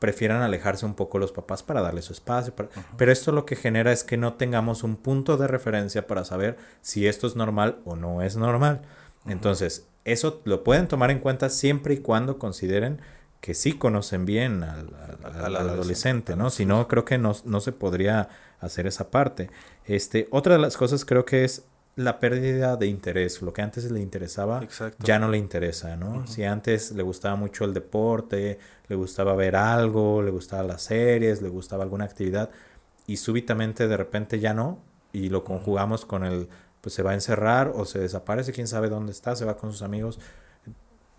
[0.00, 2.52] prefieran alejarse un poco los papás para darle su espacio.
[2.96, 6.56] Pero esto lo que genera es que no tengamos un punto de referencia para saber
[6.80, 8.82] si esto es normal o no es normal.
[9.26, 13.00] Entonces, eso lo pueden tomar en cuenta siempre y cuando consideren
[13.40, 16.50] que sí conocen bien al, adolescente, ¿no?
[16.50, 18.28] Si no, creo que no, no se podría
[18.60, 19.50] hacer esa parte.
[19.84, 21.64] Este, otra de las cosas creo que es
[21.96, 23.42] la pérdida de interés.
[23.42, 24.66] Lo que antes le interesaba
[24.98, 26.26] ya no le interesa, ¿no?
[26.26, 28.58] Si antes le gustaba mucho el deporte,
[28.88, 32.50] le gustaba ver algo, le gustaban las series, le gustaba alguna actividad
[33.06, 34.78] y súbitamente de repente ya no
[35.12, 36.48] y lo conjugamos con el
[36.82, 39.72] pues se va a encerrar o se desaparece, quién sabe dónde está, se va con
[39.72, 40.18] sus amigos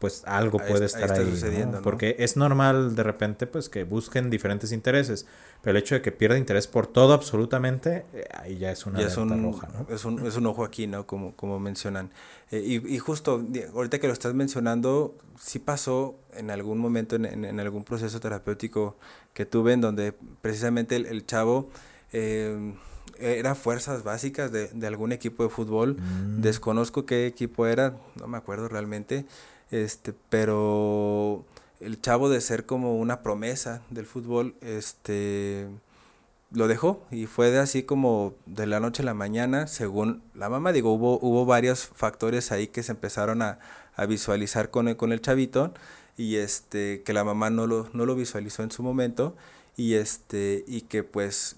[0.03, 5.25] pues algo puede estar ahí, porque es normal de repente pues que busquen diferentes intereses,
[5.61, 8.99] pero el hecho de que pierda interés por todo absolutamente, eh, ahí ya es una
[8.99, 11.07] es un, roja, Es un, es un ojo aquí, ¿no?
[11.07, 12.11] Como, como mencionan.
[12.51, 13.41] Eh, y, y, justo,
[13.73, 18.97] ahorita que lo estás mencionando, sí pasó en algún momento, en, en, algún proceso terapéutico
[19.33, 21.69] que tuve, en donde precisamente el, chavo...
[22.11, 22.73] Eh,
[23.19, 25.97] era fuerzas básicas de, de, algún equipo de fútbol.
[25.97, 26.41] Mm.
[26.41, 29.25] Desconozco qué equipo era, no me acuerdo realmente.
[29.71, 31.45] Este, pero
[31.79, 35.67] el chavo de ser como una promesa del fútbol, este
[36.51, 40.49] lo dejó y fue de así como de la noche a la mañana, según la
[40.49, 43.59] mamá, digo, hubo, hubo varios factores ahí que se empezaron a,
[44.07, 45.73] visualizar con el, con el chavito
[46.17, 49.35] y este que la mamá no lo, no lo visualizó en su momento
[49.75, 51.57] y este y que pues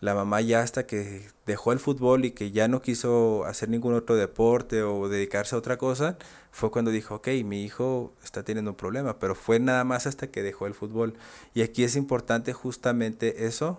[0.00, 3.94] la mamá ya hasta que dejó el fútbol y que ya no quiso hacer ningún
[3.94, 6.16] otro deporte o dedicarse a otra cosa,
[6.50, 10.28] fue cuando dijo, ok, mi hijo está teniendo un problema, pero fue nada más hasta
[10.28, 11.14] que dejó el fútbol.
[11.54, 13.78] Y aquí es importante justamente eso,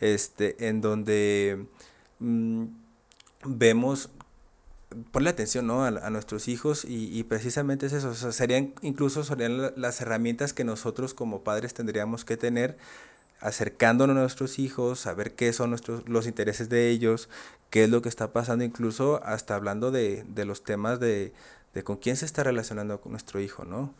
[0.00, 1.66] este, en donde
[2.20, 2.64] mm,
[3.44, 4.10] vemos,
[5.10, 5.84] ponle atención ¿no?
[5.84, 11.42] a, nuestros hijos y, precisamente es eso, serían incluso serían las herramientas que nosotros como
[11.42, 12.78] padres tendríamos que tener
[13.40, 17.28] acercándonos a nuestros hijos, saber qué son nuestros, los intereses de ellos,
[17.70, 21.32] qué es lo que está pasando, incluso hasta hablando de, de los temas de,
[21.74, 23.94] de, con quién se está relacionando con nuestro hijo, ¿no?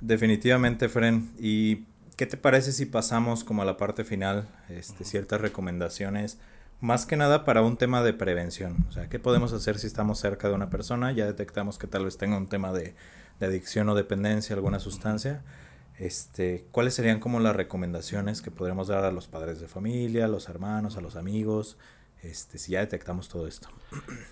[0.00, 1.30] Definitivamente, Fren.
[1.38, 1.84] ¿Y
[2.16, 6.38] qué te parece si pasamos como a la parte final, este, ciertas recomendaciones?
[6.80, 8.84] Más que nada para un tema de prevención.
[8.88, 11.12] O sea, ¿qué podemos hacer si estamos cerca de una persona?
[11.12, 12.94] Ya detectamos que tal vez tenga un tema de,
[13.40, 15.42] de adicción o dependencia alguna sustancia
[15.98, 20.28] este, ¿cuáles serían como las recomendaciones que podríamos dar a los padres de familia, a
[20.28, 21.76] los hermanos, a los amigos,
[22.22, 23.68] este, si ya detectamos todo esto?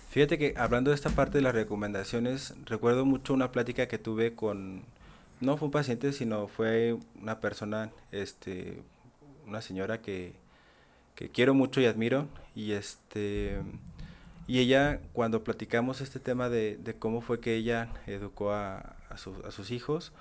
[0.09, 4.35] Fíjate que hablando de esta parte de las recomendaciones, recuerdo mucho una plática que tuve
[4.35, 4.83] con,
[5.39, 8.83] no fue un paciente, sino fue una persona, este,
[9.47, 10.33] una señora que,
[11.15, 13.61] que quiero mucho y admiro, y este,
[14.47, 19.13] y ella, cuando platicamos este tema de, de cómo fue que ella educó a, a,
[19.13, 20.11] a sus hijos,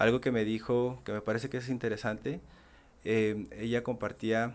[0.00, 2.40] algo que me dijo, que me parece que es interesante,
[3.04, 4.54] eh, ella compartía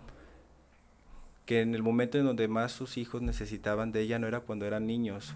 [1.45, 4.65] que en el momento en donde más sus hijos necesitaban de ella no era cuando
[4.65, 5.35] eran niños,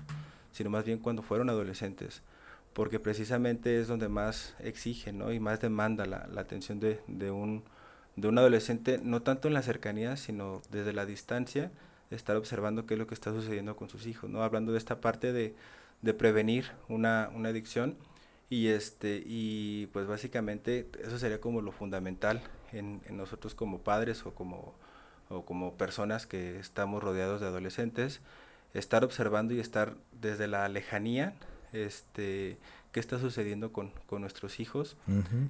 [0.52, 2.24] sino más bien cuando fueron adolescentes,
[2.74, 5.32] porque precisamente es donde más exige ¿no?
[5.32, 7.62] y más demanda la, atención de, un,
[8.16, 11.70] de un adolescente, no tanto en la cercanía, sino desde la distancia,
[12.10, 14.42] estar observando qué es lo que está sucediendo con sus hijos, ¿no?
[14.42, 15.54] Hablando de esta parte de,
[16.02, 17.96] de prevenir una, una adicción
[18.50, 24.26] y este y pues básicamente eso sería como lo fundamental en, en nosotros como padres
[24.26, 24.74] o como
[25.30, 28.22] o como personas que estamos rodeados de adolescentes
[28.74, 31.34] estar observando y estar desde la lejanía
[31.74, 32.58] este
[32.92, 34.98] qué está sucediendo con, con nuestros hijos.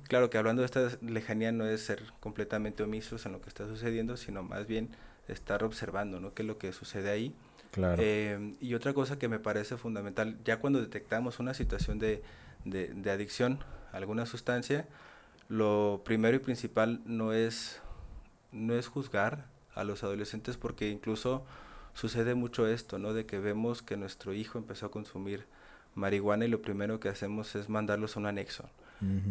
[0.10, 3.66] Claro que hablando de esta lejanía no es ser completamente omisos en lo que está
[3.66, 4.90] sucediendo, sino más bien
[5.30, 6.34] estar observando, ¿no?
[6.34, 7.34] ¿Qué es lo que sucede ahí?
[7.72, 8.02] Claro.
[8.04, 12.24] Eh, y otra cosa que me parece fundamental, ya cuando detectamos una situación de,
[12.65, 13.60] de, de adicción
[13.91, 14.88] a alguna sustancia,
[15.48, 17.82] lo primero y principal no es,
[18.52, 21.45] no es juzgar a los adolescentes porque incluso
[21.93, 23.13] sucede mucho esto, ¿no?
[23.13, 25.45] De que vemos que nuestro hijo empezó a consumir
[25.95, 28.69] marihuana y lo primero que hacemos es mandarlos a un anexo.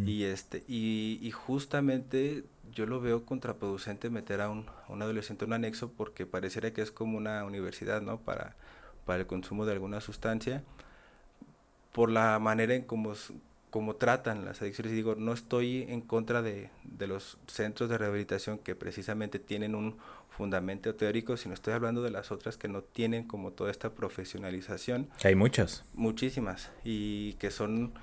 [0.06, 5.44] Y este y, y, justamente yo lo veo contraproducente meter a un, a un adolescente
[5.44, 8.18] en un anexo porque pareciera que es como una universidad, ¿no?
[8.18, 8.56] Para,
[9.04, 10.62] para el consumo de alguna sustancia
[11.92, 13.14] por la manera en cómo,
[13.70, 14.92] cómo tratan las adicciones.
[14.92, 19.74] Y digo, no estoy en contra de, de, los centros de rehabilitación que precisamente tienen
[19.74, 19.96] un
[20.29, 25.09] fundamento teórico, sino estoy hablando de las otras que no tienen como toda esta profesionalización.
[25.20, 25.85] Que hay muchas.
[25.94, 26.70] Muchísimas.
[26.85, 27.94] Y que son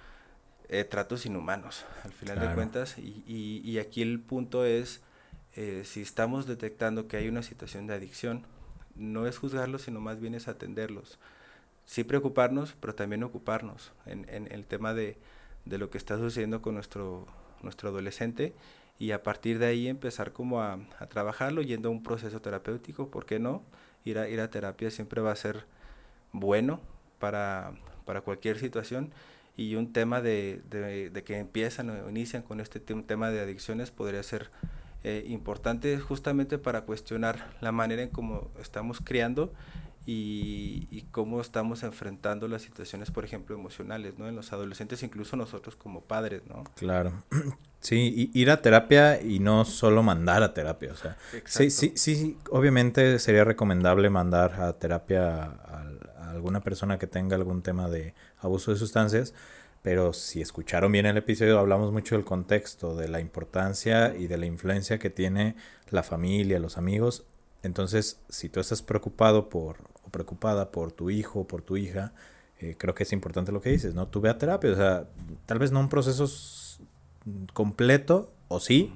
[0.68, 2.98] eh, tratos inhumanos, al final de cuentas.
[2.98, 5.02] Y, y, y, aquí el punto es,
[5.56, 8.44] eh, si estamos detectando que hay una situación de adicción,
[8.96, 11.20] no es juzgarlos, sino más bien es atenderlos.
[11.86, 15.18] Sí preocuparnos, pero también ocuparnos en, en el tema de,
[15.66, 17.28] de, lo que está sucediendo con nuestro,
[17.62, 18.54] nuestro adolescente
[18.98, 23.10] y a partir de ahí empezar como a, a, trabajarlo yendo a un proceso terapéutico,
[23.10, 23.62] ¿por qué no?
[24.04, 25.66] Ir a, ir a terapia siempre va a ser
[26.32, 26.80] bueno
[27.20, 27.74] para,
[28.06, 29.12] para cualquier situación
[29.58, 33.92] y un tema de, de, de, que empiezan o inician con este tema de adicciones
[33.92, 34.52] podría ser
[35.04, 39.54] eh, importante justamente para cuestionar la manera en cómo estamos criando
[40.06, 44.28] y, y, cómo estamos enfrentando las situaciones, por ejemplo, emocionales, ¿no?
[44.28, 46.64] En los adolescentes, incluso nosotros como padres, ¿no?
[46.76, 47.14] Claro.
[47.82, 52.36] Sí, ir a terapia y no solo mandar a terapia, o sea, sí, sí, sí,
[52.50, 55.86] obviamente sería recomendable mandar a terapia a,
[56.18, 59.36] a alguna persona que tenga algún tema de abuso de sustancias,
[59.86, 64.38] pero si escucharon bien el episodio, hablamos mucho del contexto, de la importancia y de
[64.38, 65.56] la influencia que tiene
[65.92, 67.24] la familia, los amigos.
[67.62, 69.78] Entonces, si tú estás preocupado por
[70.16, 72.14] preocupada por tu hijo o por tu hija,
[72.62, 74.08] eh, creo que es importante lo que dices, ¿no?
[74.08, 75.06] Tú ve a terapia, o sea,
[75.46, 76.26] tal vez no un proceso
[77.52, 78.94] completo, o sí,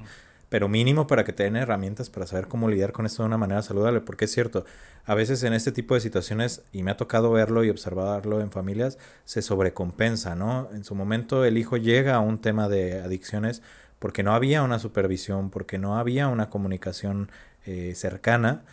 [0.47, 3.37] pero mínimo para que te den herramientas para saber cómo lidiar con esto de una
[3.37, 4.63] manera saludable, porque es cierto,
[5.05, 8.51] a veces en este tipo de situaciones, y me ha tocado verlo y observarlo en
[8.51, 10.69] familias, se sobrecompensa, ¿no?
[10.71, 13.61] En su momento el hijo llega a un tema de adicciones
[13.99, 17.29] porque no había una supervisión, porque no había una comunicación
[17.65, 18.63] eh, cercana,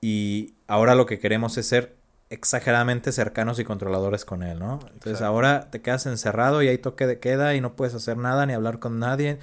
[0.00, 1.96] y ahora lo que queremos es ser
[2.30, 4.74] exageradamente cercanos y controladores con él, ¿no?
[4.74, 5.26] Entonces Exacto.
[5.26, 8.52] ahora te quedas encerrado y hay toque de queda y no puedes hacer nada ni
[8.52, 9.38] hablar con nadie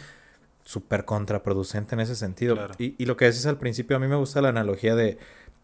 [0.63, 2.56] súper contraproducente en ese sentido.
[2.56, 2.74] Claro.
[2.78, 5.18] Y, y, lo que decís al principio, a mí me gusta la analogía de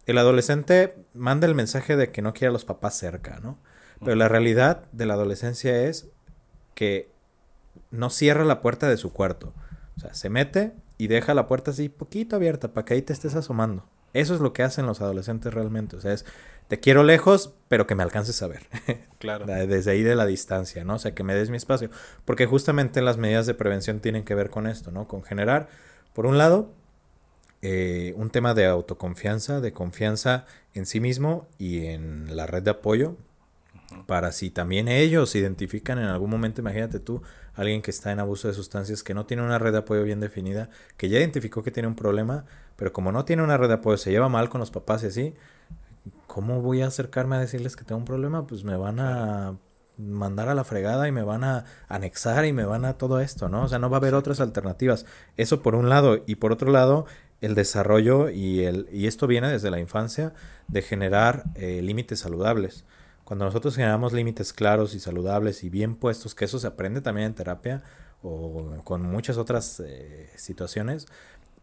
[0.06, 3.58] el adolescente manda el mensaje de que no quiere a los papás cerca, ¿no?
[4.00, 4.18] Pero uh -huh.
[4.18, 6.08] la realidad de la adolescencia es
[6.74, 7.12] que
[7.92, 9.54] no cierra la puerta de su cuarto.
[9.98, 13.14] O sea, se mete y deja la puerta así poquito abierta para que ahí te
[13.14, 13.86] estés asomando.
[14.14, 15.96] Eso es lo que hacen los adolescentes realmente.
[15.96, 16.26] O sea, es
[16.72, 18.62] te quiero lejos, pero que me alcances a ver.
[19.20, 19.46] Claro.
[19.46, 20.96] Desde ahí de la distancia, ¿no?
[20.96, 21.92] O sea, que me des mi espacio.
[22.26, 25.08] Porque justamente las medidas de prevención tienen que ver con esto, ¿no?
[25.08, 25.68] Con generar,
[26.14, 26.74] por un lado,
[27.62, 32.72] eh, un tema de autoconfianza, de confianza en sí mismo y en la red de
[32.72, 33.16] apoyo.
[34.06, 37.22] Para si también ellos identifican en algún momento, imagínate tú,
[37.54, 40.20] alguien que está en abuso de sustancias, que no tiene una red de apoyo bien
[40.20, 43.76] definida, que ya identificó que tiene un problema, pero como no tiene una red de
[43.76, 45.36] apoyo, se lleva mal con los papás y así,
[46.28, 48.48] ¿cómo voy a acercarme a decirles que tengo un problema?
[48.48, 49.58] Pues me van a
[49.98, 53.50] mandar a la fregada y me van a anexar y me van a todo esto,
[53.50, 53.64] ¿no?
[53.64, 55.06] O sea, no va a haber otras alternativas.
[55.38, 56.24] Eso por un lado.
[56.26, 57.06] Y por otro lado,
[57.42, 60.34] el desarrollo y, el, y esto viene desde la infancia
[60.68, 62.86] de generar eh, límites saludables.
[63.24, 67.28] Cuando nosotros generamos límites claros y saludables y bien puestos, que eso se aprende también
[67.28, 67.84] en terapia
[68.24, 71.08] o con muchas otras eh, situaciones,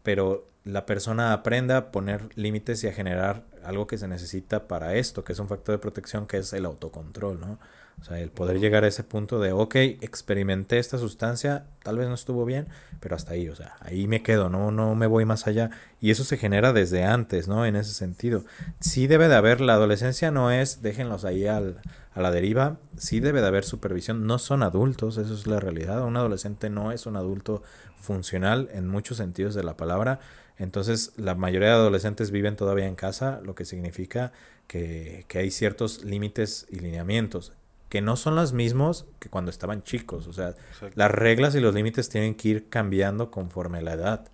[0.03, 4.95] pero la persona aprenda a poner límites y a generar algo que se necesita para
[4.95, 7.59] esto, que es un factor de protección, que es el autocontrol, ¿no?
[8.01, 12.07] O sea, el poder llegar a ese punto de, ok, experimenté esta sustancia, tal vez
[12.07, 12.67] no estuvo bien,
[13.01, 15.71] pero hasta ahí, o sea, ahí me quedo, no, no me voy más allá.
[15.99, 17.65] Y eso se genera desde antes, ¿no?
[17.65, 18.45] En ese sentido.
[18.79, 21.81] Sí debe de haber, la adolescencia no es, déjenlos ahí al,
[22.13, 26.03] a la deriva, sí debe de haber supervisión, no son adultos, eso es la realidad.
[26.05, 27.63] Un adolescente no es un adulto
[27.99, 30.19] funcional en muchos sentidos de la palabra.
[30.57, 34.31] Entonces, la mayoría de adolescentes viven todavía en casa, lo que significa
[34.67, 37.53] que, que hay ciertos límites y lineamientos
[37.89, 40.27] que no son los mismos que cuando estaban chicos.
[40.27, 40.53] O sea,
[40.93, 44.27] las reglas y los límites tienen que ir cambiando conforme la edad.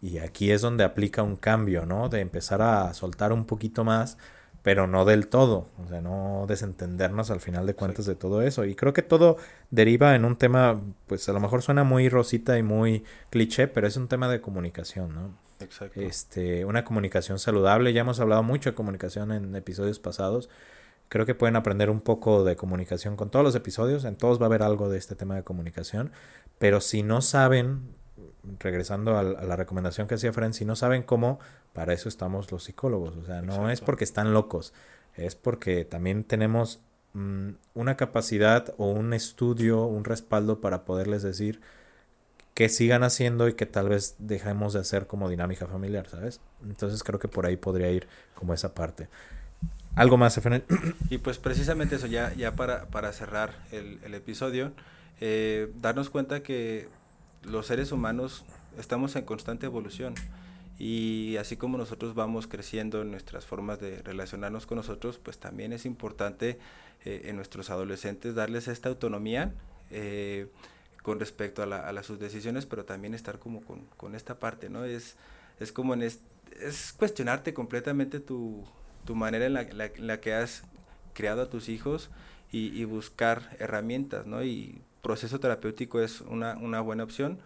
[0.00, 2.08] Y aquí es donde aplica un cambio, ¿no?
[2.08, 4.16] De empezar a soltar un poquito más,
[4.62, 5.66] pero no del todo.
[5.84, 8.64] O sea, no desentendernos al final de cuentas de todo eso.
[8.64, 9.36] Y creo que todo
[9.70, 13.86] deriva en un tema, pues a lo mejor suena muy rosita y muy cliché, pero
[13.86, 15.34] es un tema de comunicación, ¿no?
[15.60, 16.00] Exacto.
[16.00, 17.92] Este, una comunicación saludable.
[17.92, 20.48] Ya hemos hablado mucho de comunicación en episodios pasados
[21.10, 24.04] Creo que pueden aprender un poco de comunicación con todos los episodios.
[24.04, 26.12] En todos va a haber algo de este tema de comunicación.
[26.60, 27.96] Pero si no saben,
[28.58, 31.38] regresando a, la recomendación que hacía Fren, si no saben cómo,
[31.72, 33.16] para eso estamos los psicólogos.
[33.16, 34.72] O sea, no es porque están locos,
[35.14, 36.80] es porque también tenemos
[37.14, 41.60] mm, una capacidad o un estudio, un respaldo para poderles decir
[42.54, 46.40] que sigan haciendo y que tal vez dejemos de hacer como dinámica familiar, ¿sabes?
[46.62, 49.08] Entonces creo que por ahí podría ir como esa parte.
[49.94, 50.64] ¿Algo más, Efraín?
[51.08, 54.72] Y pues precisamente eso, ya, ya para, para cerrar el, el episodio,
[55.20, 56.88] eh, darnos cuenta que
[57.42, 58.44] los seres humanos
[58.78, 60.14] estamos en constante evolución
[60.78, 65.72] y así como nosotros vamos creciendo en nuestras formas de relacionarnos con nosotros, pues también
[65.72, 66.58] es importante
[67.04, 69.52] eh, en nuestros adolescentes darles esta autonomía
[69.90, 70.48] eh,
[71.02, 74.68] con respecto a, la, a, sus decisiones, pero también estar como con, con esta parte,
[74.68, 74.84] ¿no?
[74.84, 75.16] Es,
[75.58, 76.20] es como es,
[76.60, 78.64] es cuestionarte completamente tu,
[79.04, 80.62] tu manera en la, que has
[81.14, 82.10] creado a tus hijos
[82.52, 84.42] y, buscar herramientas, ¿no?
[84.42, 87.38] Y proceso terapéutico es una, buena opción.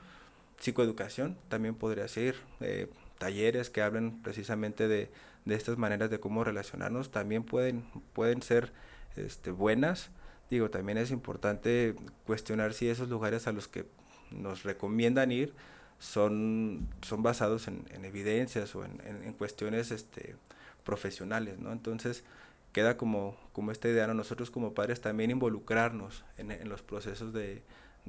[0.58, 2.88] Psicoeducación también podría ser, eh,
[3.18, 5.10] talleres que hablen precisamente de,
[5.46, 8.72] estas maneras de cómo relacionarnos también pueden, pueden ser
[9.16, 10.10] este, buenas.
[10.50, 11.96] Digo, también es importante
[12.26, 13.86] cuestionar si esos lugares a los que
[14.30, 15.54] nos recomiendan ir
[15.98, 20.36] son, son basados en, evidencias o en, en, cuestiones este,
[20.84, 21.72] profesionales, ¿no?
[21.72, 22.24] Entonces
[22.74, 27.62] queda como, como esta idea, nosotros como padres también involucrarnos en, los procesos de,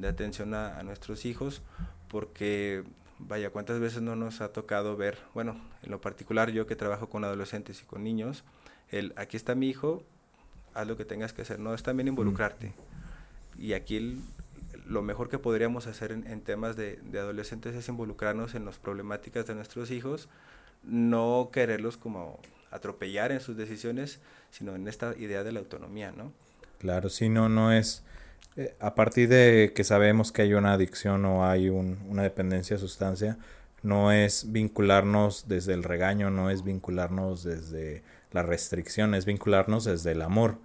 [0.04, 1.62] atención a, nuestros hijos,
[2.10, 2.84] porque
[3.20, 7.08] vaya, cuántas veces no nos ha tocado ver, bueno, en lo particular yo que trabajo
[7.10, 8.44] con adolescentes y con niños,
[8.90, 10.04] el aquí está mi hijo,
[10.74, 12.74] haz lo que tengas que hacer, no es también involucrarte.
[13.60, 14.20] Y aquí
[14.88, 19.46] lo mejor que podríamos hacer en, temas de, de, adolescentes es involucrarnos en las problemáticas
[19.46, 20.28] de nuestros hijos,
[20.84, 22.40] no quererlos como
[22.76, 24.20] atropellar en sus decisiones,
[24.52, 26.32] sino en esta idea de la autonomía, ¿no?
[26.80, 28.04] Claro, si no, no es...
[28.58, 32.80] Eh, a partir de que sabemos que hay una adicción o hay una dependencia a
[32.80, 33.38] sustancia,
[33.84, 40.12] no es vincularnos desde el regaño, no es vincularnos desde la restricción, es vincularnos desde
[40.12, 40.58] el amor.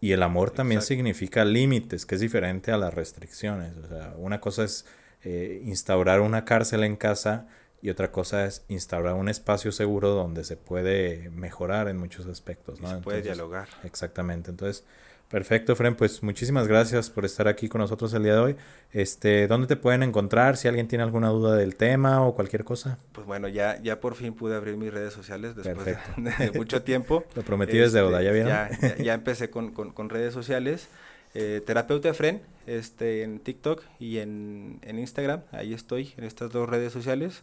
[0.00, 3.76] Y el amor también significa límites, que es diferente a las restricciones.
[3.76, 4.86] O sea, una cosa es
[5.22, 7.46] eh, instaurar una cárcel en casa
[7.82, 12.80] y otra cosa es instaurar un espacio seguro donde se puede mejorar en muchos aspectos.
[12.80, 12.88] ¿no?
[12.88, 13.68] se puede dialogar.
[13.84, 14.50] Exactamente.
[14.50, 14.84] Entonces,
[15.30, 18.56] perfecto, Fren, pues muchísimas gracias por estar aquí con nosotros el día de hoy.
[18.92, 20.58] Este, ¿Dónde te pueden encontrar?
[20.58, 22.98] Si alguien tiene alguna duda del tema o cualquier cosa.
[23.12, 27.24] Pues bueno, ya, ya por fin pude abrir mis redes sociales después de, mucho tiempo.
[27.34, 28.52] Lo prometí es deuda, ¿ya vieron?
[28.52, 30.88] Ya, ya, empecé con, con, con, redes sociales.
[31.34, 36.68] Eh, terapeuta Fren, este, en TikTok y en, en Instagram, ahí estoy, en estas dos
[36.68, 37.42] redes sociales.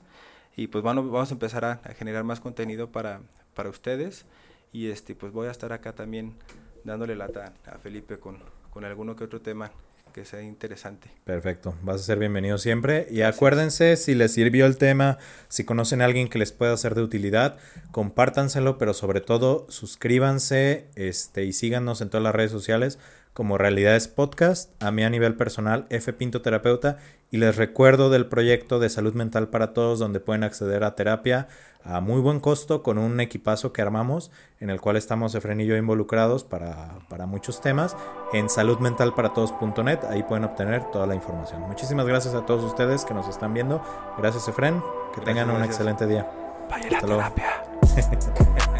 [0.56, 3.22] Y pues bueno, vamos a empezar a, generar más contenido para,
[3.54, 4.26] para ustedes.
[4.74, 6.36] Y este pues voy a estar acá también
[6.84, 8.40] dándole lata a Felipe con,
[8.72, 9.72] con alguno que otro tema
[10.14, 11.12] que sea interesante.
[11.26, 13.08] Perfecto, vas a ser bienvenido siempre.
[13.12, 16.96] Y acuérdense, si les sirvió el tema, si conocen a alguien que les pueda ser
[16.96, 17.60] de utilidad,
[17.92, 22.98] compártanselo, pero sobre todo suscríbanse este, y síganos en todas las redes sociales
[23.38, 26.98] como Realidades Podcast, a mí a nivel personal, F Pinto Terapeuta,
[27.30, 31.48] y les recuerdo del proyecto de salud mental para todos, donde pueden acceder a terapia
[31.84, 35.68] a muy buen costo con un equipazo que armamos, en el cual estamos Efren y
[35.68, 37.96] yo involucrados para, para muchos temas,
[38.34, 41.62] en saludmentalparatodos.net, ahí pueden obtener toda la información.
[41.62, 43.84] Muchísimas gracias a todos ustedes que nos están viendo,
[44.18, 44.82] gracias Efren,
[45.14, 46.28] que tengan un excelente día.
[46.72, 47.64] Vaya la terapia.